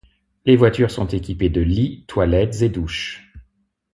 Les 0.45 0.55
voitures 0.55 0.89
sont 0.89 1.05
équipées 1.09 1.49
de 1.49 1.61
lits, 1.61 2.05
toilettes 2.07 2.63
et 2.63 2.69
douches. 2.69 3.31